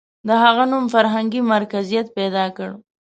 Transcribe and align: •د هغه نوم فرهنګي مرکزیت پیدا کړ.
•د 0.27 0.29
هغه 0.43 0.63
نوم 0.71 0.85
فرهنګي 0.93 1.41
مرکزیت 1.53 2.07
پیدا 2.17 2.45
کړ. 2.57 2.69